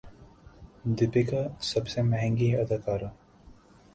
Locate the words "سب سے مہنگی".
1.69-2.49